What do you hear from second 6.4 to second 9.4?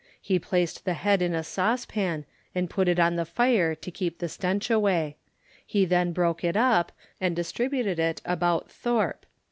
it up, and distributed it about Thorpe.